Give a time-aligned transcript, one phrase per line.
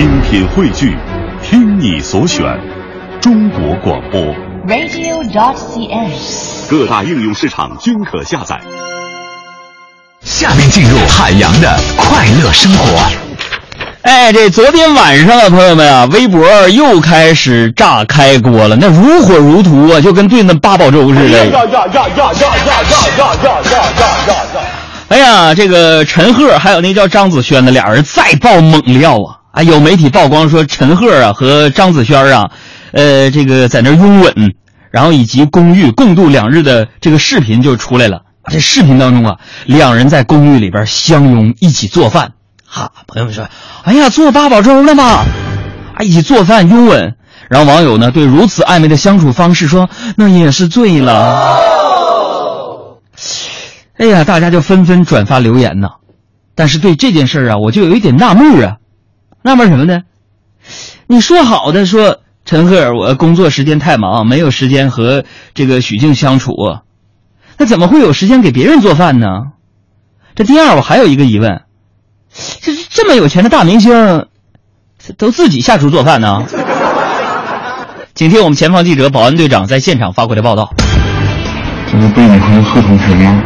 [0.00, 0.96] 精品汇聚，
[1.42, 2.42] 听你所选，
[3.20, 4.18] 中国广播。
[4.66, 6.10] radio.dot.cn，。
[6.70, 8.58] 各大应用市场均可下载。
[10.22, 12.98] 下面进入海洋的快乐生活。
[14.00, 21.44] 哎，这昨天晚上啊，朋友们啊，微博又开始炸开锅了，那如火如荼啊，就跟炖的八宝粥似的。
[21.44, 24.60] 呀呀呀呀呀呀呀呀呀呀呀呀！
[25.08, 29.36] 哎呀，这个陈赫还有那叫张子萱的俩人再爆猛料啊！
[29.52, 32.50] 啊，有媒体曝光说陈赫啊和张子萱啊，
[32.92, 34.54] 呃，这个在那拥吻，
[34.90, 38.22] 然后以及公寓共度两日的这个视频就出来了。
[38.50, 42.32] 这视频当中啊，两人在公寓里边相拥一起做饭。
[42.64, 43.48] 哈，朋友们说，
[43.82, 45.04] 哎呀，做八宝粥了吗？
[45.04, 47.16] 啊，一起做饭拥吻。
[47.48, 52.96] 然后网友呢对如此暧昧的相处方式说，那也是醉了。
[53.98, 55.88] 哎呀，大家就纷纷转发留言呐。
[56.54, 58.76] 但是对这件事啊，我就有一点纳闷啊，
[59.42, 60.02] 纳闷什么呢？
[61.06, 65.24] 你说好的说陈赫，我工作时间太忙，没有时间和
[65.54, 66.52] 这个许静相处，
[67.56, 69.52] 那怎么会有时间给别人做饭呢？
[70.34, 71.62] 这第二，我还有一个疑问，
[72.60, 74.26] 这这么有钱的大明星，
[75.16, 76.44] 都自己下厨做饭呢？
[78.14, 80.74] 请听我们前方记者保安队长在现场发回的报道。
[81.90, 83.42] 这是被女朋友贺同学吗？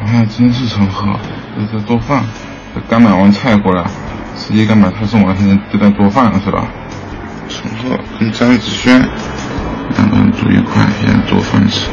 [0.00, 1.12] 好像真是陈赫，
[1.72, 2.24] 在做饭。
[2.88, 3.84] 刚买完菜过来，
[4.48, 4.90] 司机干嘛？
[4.98, 6.64] 他送完，现在就在做饭了是吧？
[7.50, 8.98] 陈赫跟张子萱
[9.94, 11.90] 两个人住一块，现在做饭吃。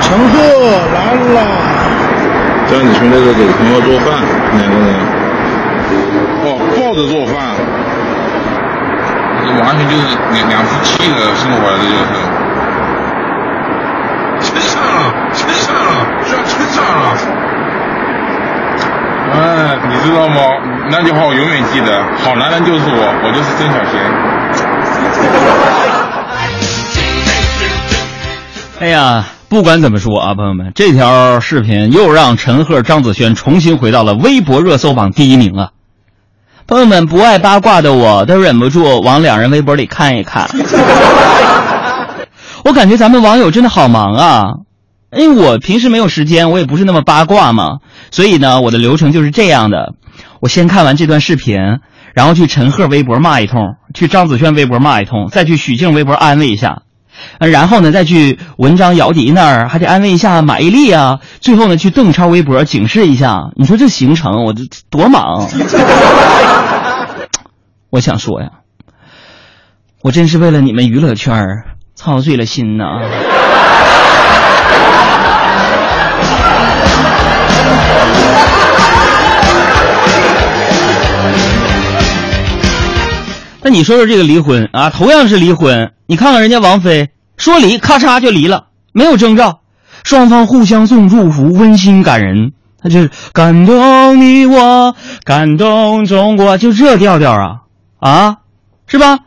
[0.00, 0.34] 陈赫
[0.90, 1.38] 来了，
[2.66, 4.18] 张子萱在这给陈赫做饭，
[4.58, 4.98] 两个人。
[6.42, 7.54] 哦，抱着做饭，
[9.46, 12.18] 这完全就是两两夫妻的生活了，这就是。
[14.42, 15.86] 亲上了，亲上了，
[16.26, 17.14] 居然亲上了！
[19.34, 20.36] 哎，你知道吗？
[20.90, 24.00] 那句话我永远记得，好男人就是我，我就是曾小贤。
[28.80, 35.70] 哎呀，不管怎么说啊，朋友们，这条视频又让陈赫、张子萱重新回到了微博热搜榜第一名啊！
[36.66, 40.46] 朋友们，不爱八卦的我都忍不住往两人微博里看一看。
[42.64, 44.44] 我感觉咱们网友真的好忙啊，
[45.16, 47.78] 因为我平时没有时间，我也不是那么八卦嘛，
[48.10, 49.94] 所以呢，我的流程就是这样的：
[50.40, 51.56] 我先看完这段视频，
[52.14, 56.82] 然后去陈赫微博骂一通，去张子萱微博骂一通，再去许静微博安慰一下。
[57.38, 63.50] 然后呢，再去文章姚笛那儿还得安慰一下马伊琍啊，最后呢去邓超微博警示一下。
[63.56, 65.48] 你说这行程我这多忙？
[67.90, 68.48] 我想说呀，
[70.02, 71.38] 我真是为了你们娱乐圈
[71.94, 72.84] 操碎了心呐。
[83.66, 87.08] 那你说说这个离婚啊，同样是离婚，你看看人家王菲
[87.38, 89.60] 说离，咔嚓就离了，没有征兆，
[90.04, 92.52] 双方互相送祝福，温馨感人。
[92.82, 94.94] 他就是感动你我，
[95.24, 97.60] 感动中国，就这调调啊
[97.98, 98.36] 啊，
[98.86, 99.20] 是吧？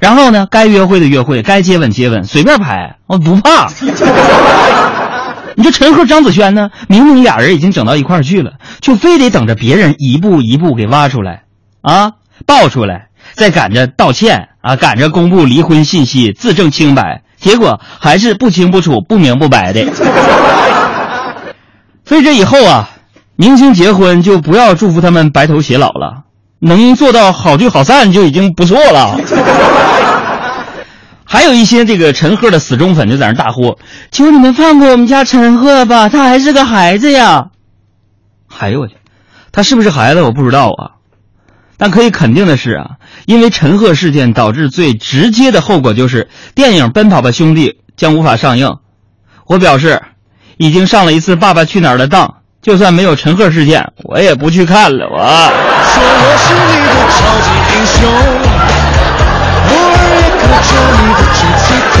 [0.00, 3.70] 然后呢，该约会的约会，该接吻接吻，随便拍，我不怕。
[5.56, 6.68] 你说陈赫、张子萱呢？
[6.88, 11.44] 明明俩人已经整到一块儿去了，就非得等着别人一步一步给挖出来，
[11.80, 12.12] 啊，
[12.44, 13.07] 爆出来，
[13.38, 19.86] 再赶着道歉啊，赶着公布离婚信息，自证清白，结果还是不清不楚、不明不白的。
[22.04, 22.90] 所以这以后啊，
[23.36, 26.24] 明星结婚就不要祝福他们白头偕老了，
[26.58, 29.16] 能做到好聚好散就已经不错了。
[31.24, 33.78] 还有一些这个陈赫的死忠粉就在那大呼
[34.10, 37.50] ：“求你们放过我们家陈赫吧，他还是个孩子呀！”
[38.58, 38.94] 哎呦我去，
[39.52, 40.97] 他是不是孩子我不知道啊，
[41.78, 42.90] 但可以肯定的是啊，
[43.24, 48.76] 因为陈赫事件导致最直接的后果就是电影《奔跑吧兄弟》将无法上映。
[49.46, 50.02] 我表示，
[50.58, 55.08] 已经上了一次《爸爸去哪儿》的当，就算没有陈赫事件，我也不去看了。
[55.08, 55.18] 我。
[55.18, 57.16] 说我是你的超
[57.46, 57.96] 级英雄，
[59.70, 61.64] 偶尔也可做你的出气
[61.94, 61.96] 筒，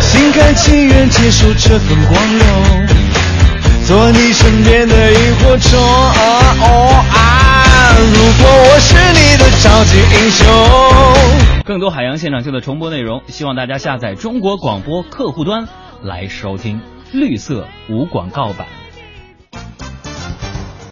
[0.00, 2.42] 心甘情愿接受这份光荣，
[3.86, 5.78] 做你身边的萤火虫。
[5.78, 6.10] 啊
[6.60, 7.43] 哦啊！
[8.00, 10.44] 如果我是你的超级英雄。
[11.64, 15.66] 更多海洋现场秀的重播内容，希望大家下载中国广播客户端
[16.02, 16.80] 来收听，
[17.12, 18.66] 绿色无广告版。